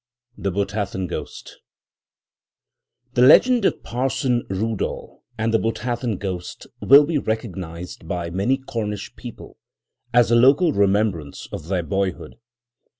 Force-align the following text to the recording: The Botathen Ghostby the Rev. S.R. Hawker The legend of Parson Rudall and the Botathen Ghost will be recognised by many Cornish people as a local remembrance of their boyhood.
The 0.35 0.51
Botathen 0.51 1.07
Ghostby 1.07 1.51
the 3.13 3.21
Rev. 3.21 3.21
S.R. 3.21 3.21
Hawker 3.21 3.21
The 3.21 3.21
legend 3.21 3.65
of 3.65 3.83
Parson 3.83 4.41
Rudall 4.49 5.21
and 5.37 5.53
the 5.53 5.59
Botathen 5.59 6.17
Ghost 6.17 6.65
will 6.79 7.05
be 7.05 7.19
recognised 7.19 8.07
by 8.07 8.31
many 8.31 8.57
Cornish 8.57 9.15
people 9.15 9.57
as 10.11 10.31
a 10.31 10.35
local 10.35 10.73
remembrance 10.73 11.47
of 11.51 11.67
their 11.67 11.83
boyhood. 11.83 12.37